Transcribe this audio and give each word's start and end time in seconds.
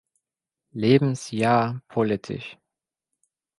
Lebensjahr 0.73 1.79
politisch. 1.87 2.57